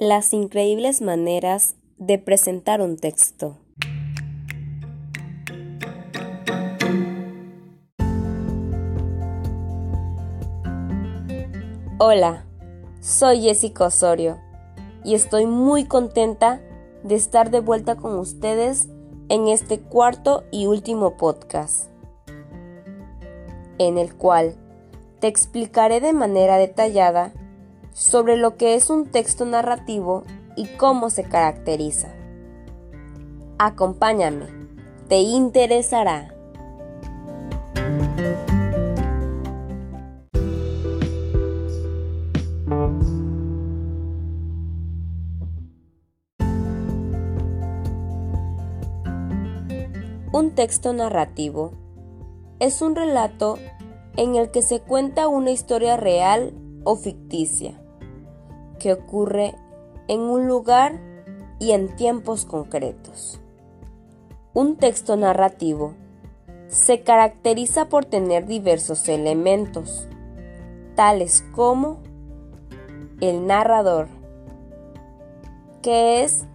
[0.00, 3.56] Las increíbles maneras de presentar un texto.
[11.98, 12.44] Hola,
[13.00, 14.38] soy Jessica Osorio
[15.02, 16.60] y estoy muy contenta
[17.02, 18.86] de estar de vuelta con ustedes
[19.28, 21.90] en este cuarto y último podcast,
[23.78, 24.54] en el cual
[25.18, 27.32] te explicaré de manera detallada
[27.98, 30.22] sobre lo que es un texto narrativo
[30.54, 32.14] y cómo se caracteriza.
[33.58, 34.46] Acompáñame,
[35.08, 36.32] te interesará.
[50.30, 51.72] Un texto narrativo
[52.60, 53.58] es un relato
[54.16, 57.80] en el que se cuenta una historia real o ficticia
[58.78, 59.54] que ocurre
[60.06, 61.00] en un lugar
[61.58, 63.40] y en tiempos concretos.
[64.54, 65.94] Un texto narrativo
[66.68, 70.06] se caracteriza por tener diversos elementos,
[70.94, 72.00] tales como
[73.20, 74.08] el narrador,
[75.82, 76.46] que es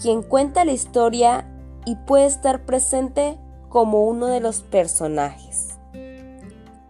[0.00, 1.46] quien cuenta la historia
[1.84, 5.78] y puede estar presente como uno de los personajes.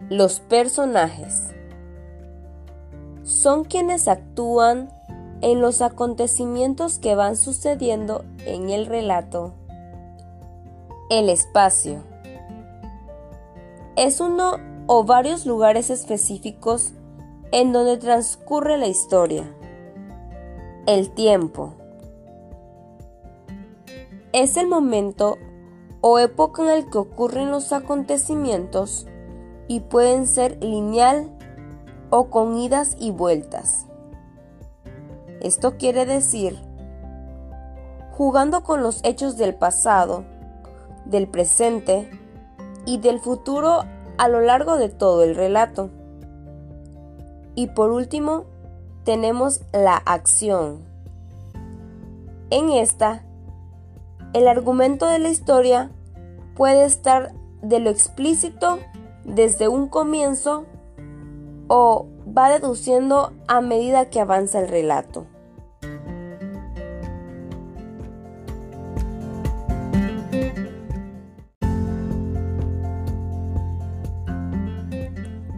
[0.09, 1.48] Los personajes
[3.39, 4.89] son quienes actúan
[5.39, 9.53] en los acontecimientos que van sucediendo en el relato.
[11.09, 12.03] El espacio
[13.95, 16.91] es uno o varios lugares específicos
[17.53, 19.49] en donde transcurre la historia.
[20.85, 21.75] El tiempo
[24.33, 25.37] es el momento
[26.01, 29.07] o época en el que ocurren los acontecimientos
[29.69, 31.38] y pueden ser lineal
[32.09, 33.85] o con idas y vueltas.
[35.41, 36.57] Esto quiere decir,
[38.11, 40.25] jugando con los hechos del pasado,
[41.05, 42.09] del presente
[42.85, 43.83] y del futuro
[44.17, 45.89] a lo largo de todo el relato.
[47.55, 48.45] Y por último,
[49.05, 50.83] tenemos la acción.
[52.49, 53.23] En esta,
[54.33, 55.89] el argumento de la historia
[56.55, 57.31] puede estar
[57.61, 58.79] de lo explícito
[59.23, 60.65] desde un comienzo
[61.69, 62.07] o
[62.37, 65.25] va deduciendo a medida que avanza el relato.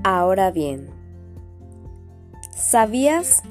[0.03, 0.89] Ahora bien,
[2.55, 3.43] ¿sabías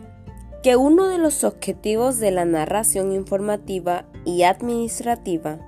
[0.63, 5.59] que uno de los objetivos de la narración informativa y administrativa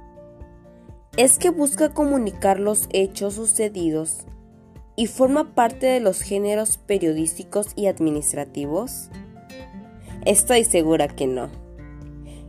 [1.16, 4.26] es que busca comunicar los hechos sucedidos
[4.96, 9.08] y forma parte de los géneros periodísticos y administrativos?
[10.24, 11.48] Estoy segura que no.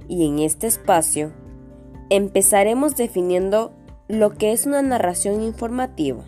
[0.07, 1.31] Y en este espacio
[2.09, 3.73] empezaremos definiendo
[4.07, 6.23] lo que es una narración informativa.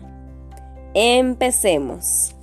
[0.94, 2.34] Empecemos.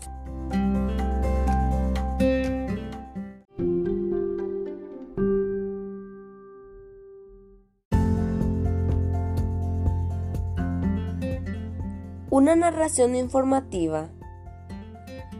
[12.63, 14.07] Narración informativa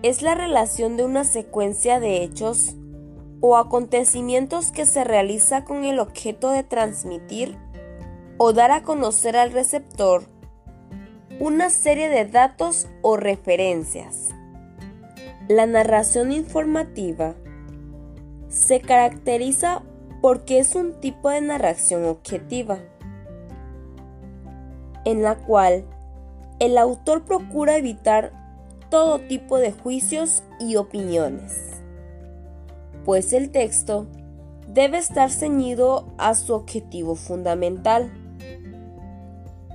[0.01, 2.75] es la relación de una secuencia de hechos
[3.39, 7.57] o acontecimientos que se realiza con el objeto de transmitir
[8.37, 10.25] o dar a conocer al receptor
[11.39, 14.27] una serie de datos o referencias.
[15.47, 17.35] La narración informativa
[18.49, 19.81] se caracteriza
[20.21, 22.79] porque es un tipo de narración objetiva,
[25.05, 25.85] en la cual
[26.63, 28.31] el autor procura evitar
[28.89, 31.81] todo tipo de juicios y opiniones,
[33.03, 34.07] pues el texto
[34.69, 38.13] debe estar ceñido a su objetivo fundamental,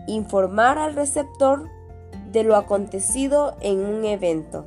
[0.06, 1.69] informar al receptor
[2.32, 4.66] de lo acontecido en un evento.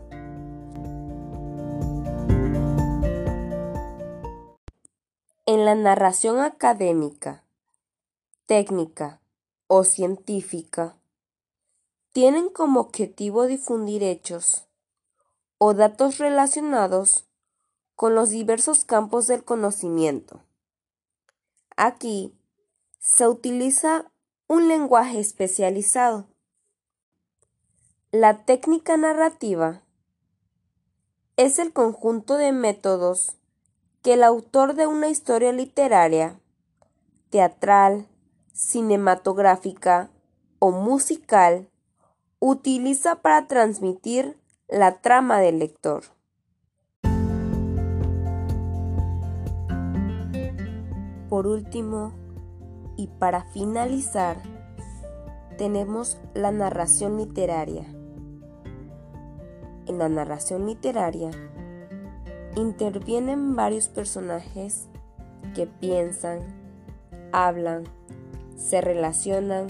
[5.48, 7.44] En la narración académica,
[8.46, 9.22] técnica
[9.66, 11.01] o científica,
[12.14, 14.68] tienen como objetivo difundir hechos
[15.58, 17.28] o datos relacionados
[17.96, 20.42] con los diversos campos del conocimiento.
[21.78, 22.34] Aquí
[23.00, 24.12] se utiliza
[24.48, 26.28] un lenguaje especializado.
[28.12, 29.84] La técnica narrativa
[31.38, 33.38] es el conjunto de métodos
[34.02, 36.42] que el autor de una historia literaria,
[37.30, 38.08] teatral,
[38.52, 40.12] cinematográfica
[40.60, 41.72] o musical
[42.42, 46.04] utiliza para transmitir la trama del lector.
[51.32, 52.12] por último,
[52.98, 54.36] y para finalizar,
[55.58, 57.86] tenemos la narración literaria.
[59.86, 61.32] En la narración literaria
[62.58, 64.90] intervienen varios personajes
[65.56, 66.40] que piensan,
[67.32, 67.86] hablan,
[68.58, 69.68] se relacionan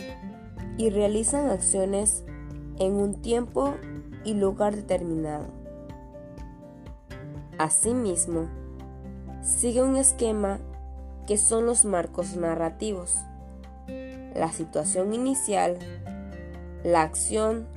[0.79, 2.25] y realizan acciones
[2.81, 3.75] en un tiempo
[4.23, 5.45] y lugar determinado.
[7.59, 8.47] Asimismo,
[9.43, 10.59] sigue un esquema
[11.27, 13.19] que son los marcos narrativos,
[14.35, 15.77] la situación inicial,
[16.83, 17.67] la acción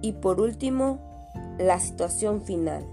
[0.00, 1.00] y por último,
[1.58, 2.86] la situación final.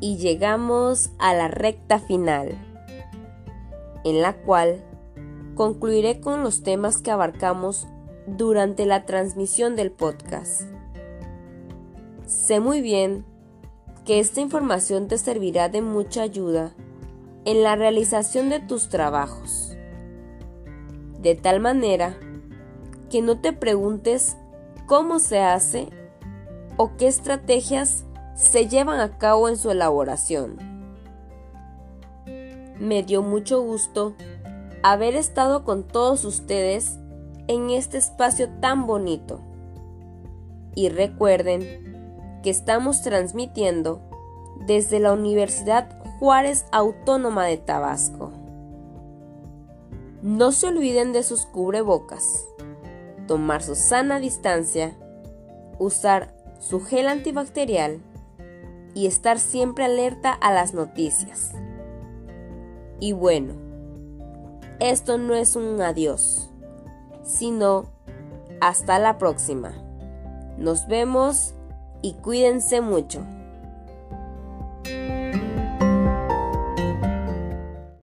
[0.00, 2.56] Y llegamos a la recta final,
[4.04, 4.82] en la cual
[5.54, 7.86] concluiré con los temas que abarcamos
[8.26, 10.62] durante la transmisión del podcast.
[12.26, 13.24] Sé muy bien
[14.04, 16.72] que esta información te servirá de mucha ayuda
[17.44, 19.76] en la realización de tus trabajos.
[21.20, 22.18] De tal manera
[23.10, 24.36] que no te preguntes
[24.86, 25.88] cómo se hace
[26.76, 28.04] o qué estrategias
[28.40, 30.56] se llevan a cabo en su elaboración.
[32.80, 34.14] Me dio mucho gusto
[34.82, 36.98] haber estado con todos ustedes
[37.48, 39.40] en este espacio tan bonito.
[40.74, 44.00] Y recuerden que estamos transmitiendo
[44.66, 48.32] desde la Universidad Juárez Autónoma de Tabasco.
[50.22, 52.46] No se olviden de sus cubrebocas,
[53.26, 54.96] tomar su sana distancia,
[55.78, 58.00] usar su gel antibacterial
[58.94, 61.52] y estar siempre alerta a las noticias.
[62.98, 63.54] Y bueno,
[64.78, 66.50] esto no es un adiós,
[67.22, 67.84] sino
[68.60, 69.72] hasta la próxima.
[70.58, 71.54] Nos vemos
[72.02, 73.24] y cuídense mucho.